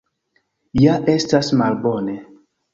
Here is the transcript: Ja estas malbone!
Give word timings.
Ja 0.85 0.95
estas 1.17 1.53
malbone! 1.63 2.21